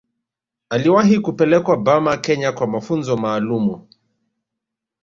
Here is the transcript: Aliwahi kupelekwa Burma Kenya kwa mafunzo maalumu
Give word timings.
Aliwahi 0.69 1.19
kupelekwa 1.19 1.77
Burma 1.77 2.17
Kenya 2.17 2.51
kwa 2.51 2.67
mafunzo 2.67 3.17
maalumu 3.17 3.87